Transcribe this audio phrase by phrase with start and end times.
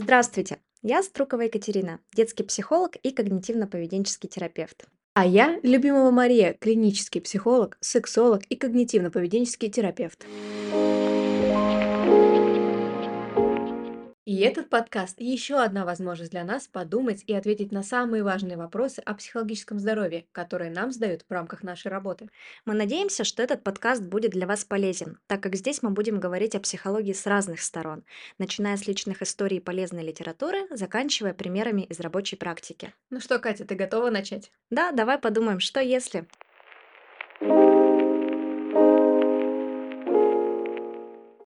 [0.00, 4.84] Здравствуйте, я Струкова Екатерина, детский психолог и когнитивно-поведенческий терапевт.
[5.14, 10.24] А я Любимова Мария, клинический психолог, сексолог и когнитивно-поведенческий терапевт.
[14.28, 19.00] И этот подкаст– еще одна возможность для нас подумать и ответить на самые важные вопросы
[19.00, 22.28] о психологическом здоровье, которые нам задают в рамках нашей работы.
[22.66, 26.54] Мы надеемся, что этот подкаст будет для вас полезен, так как здесь мы будем говорить
[26.54, 28.04] о психологии с разных сторон,
[28.36, 32.92] начиная с личных историй полезной литературы, заканчивая примерами из рабочей практики.
[33.08, 34.52] Ну что, Катя, ты готова начать?
[34.68, 36.28] Да, давай подумаем, что если...